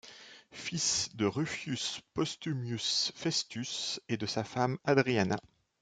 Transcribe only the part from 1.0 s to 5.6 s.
de Rufius Postumius Festus et de sa femme Hadriana.